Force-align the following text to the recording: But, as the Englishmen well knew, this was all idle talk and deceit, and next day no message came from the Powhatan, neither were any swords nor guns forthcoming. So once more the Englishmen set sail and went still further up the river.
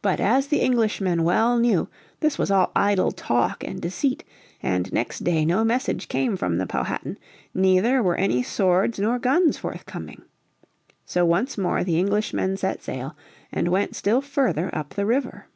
But, 0.00 0.18
as 0.18 0.46
the 0.46 0.62
Englishmen 0.62 1.22
well 1.22 1.58
knew, 1.58 1.90
this 2.20 2.38
was 2.38 2.50
all 2.50 2.72
idle 2.74 3.12
talk 3.12 3.62
and 3.64 3.78
deceit, 3.82 4.24
and 4.62 4.90
next 4.94 5.24
day 5.24 5.44
no 5.44 5.62
message 5.62 6.08
came 6.08 6.38
from 6.38 6.56
the 6.56 6.66
Powhatan, 6.66 7.18
neither 7.52 8.02
were 8.02 8.14
any 8.16 8.42
swords 8.42 8.98
nor 8.98 9.18
guns 9.18 9.58
forthcoming. 9.58 10.22
So 11.04 11.26
once 11.26 11.58
more 11.58 11.84
the 11.84 11.98
Englishmen 11.98 12.56
set 12.56 12.82
sail 12.82 13.14
and 13.52 13.68
went 13.68 13.94
still 13.94 14.22
further 14.22 14.74
up 14.74 14.94
the 14.94 15.04
river. 15.04 15.48